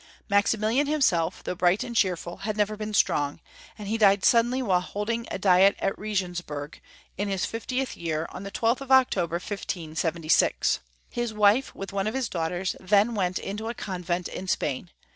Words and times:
Maximilian 0.29 0.87
himself, 0.87 1.43
though 1.43 1.53
bright 1.53 1.83
and 1.83 1.95
cheerful, 1.95 2.37
had 2.37 2.57
never 2.57 2.75
been 2.75 2.91
strong, 2.91 3.39
and 3.77 3.87
he 3.87 3.99
died 3.99 4.25
sud 4.25 4.45
denly 4.47 4.63
while 4.63 4.79
holding 4.81 5.27
a 5.29 5.37
diet 5.37 5.75
at 5.77 5.95
Regensburg, 5.95 6.81
in 7.19 7.27
his 7.29 7.45
fiftieth 7.45 7.95
year, 7.95 8.25
on 8.31 8.41
the 8.41 8.49
12th 8.49 8.81
of 8.81 8.91
October, 8.91 9.35
1576. 9.35 10.79
His 11.07 11.35
wife, 11.35 11.75
with 11.75 11.93
one 11.93 12.07
of 12.07 12.15
liis 12.15 12.31
daughters, 12.31 12.75
then 12.79 13.13
went 13.13 13.37
into 13.37 13.69
a 13.69 13.75
convent 13.75 14.27
in 14.27 14.47
Spain. 14.47 14.89